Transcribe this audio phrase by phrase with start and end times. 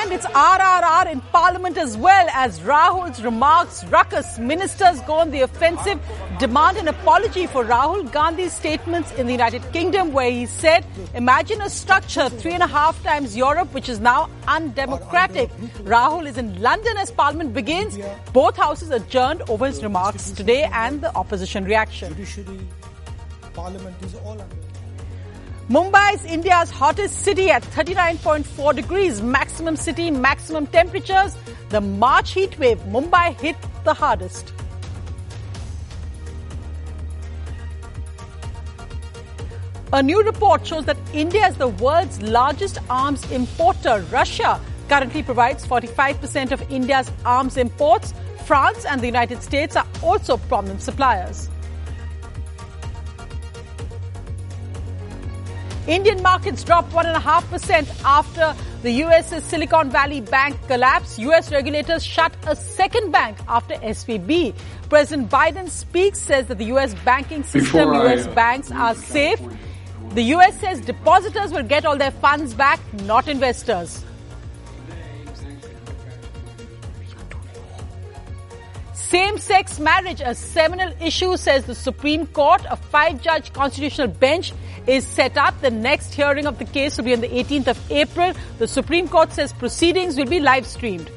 [0.00, 4.38] And it's RRR in Parliament as well as Rahul's remarks ruckus.
[4.38, 6.00] Ministers go on the offensive,
[6.38, 11.60] demand an apology for Rahul Gandhi's statements in the United Kingdom where he said, imagine
[11.62, 15.50] a structure three and a half times Europe which is now undemocratic.
[15.82, 17.98] Rahul is in London as Parliament begins.
[18.32, 22.14] Both houses adjourned over his remarks today and the opposition reaction.
[23.52, 24.77] Parliament is all under.
[25.68, 31.36] Mumbai is India's hottest city at 39.4 degrees, maximum city, maximum temperatures.
[31.68, 34.50] The March heat wave, Mumbai hit the hardest.
[39.92, 44.02] A new report shows that India is the world's largest arms importer.
[44.10, 48.14] Russia currently provides 45% of India's arms imports.
[48.46, 51.50] France and the United States are also prominent suppliers.
[55.88, 61.18] Indian markets dropped 1.5% after the US's Silicon Valley Bank collapse.
[61.18, 64.54] US regulators shut a second bank after SVB.
[64.90, 68.94] President Biden speaks, says that the US banking system, Before I, US uh, banks are
[68.94, 69.40] safe.
[70.10, 74.04] The US says depositors will get all their funds back, not investors.
[79.08, 82.60] Same-sex marriage, a seminal issue, says the Supreme Court.
[82.68, 84.52] A five-judge constitutional bench
[84.86, 85.58] is set up.
[85.62, 88.34] The next hearing of the case will be on the 18th of April.
[88.58, 91.10] The Supreme Court says proceedings will be live-streamed.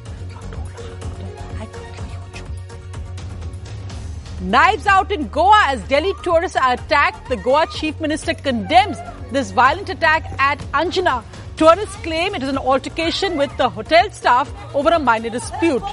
[4.39, 7.27] Knives out in Goa as Delhi tourists are attacked.
[7.27, 8.99] The Goa chief minister condemns
[9.33, 11.25] this violent attack at Anjuna.
[11.57, 15.83] Tourists claim it is an altercation with the hotel staff over a minor dispute.